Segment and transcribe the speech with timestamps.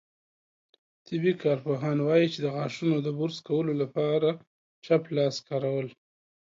[1.07, 4.29] طبي کارپوهان وايي، چې د غاښونو د برس کولو لپاره
[4.85, 5.87] چپ لاس کارول